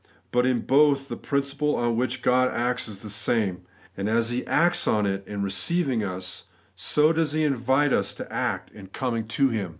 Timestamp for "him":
9.49-9.69